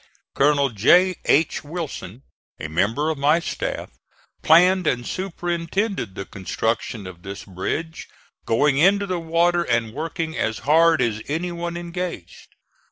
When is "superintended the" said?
5.05-6.25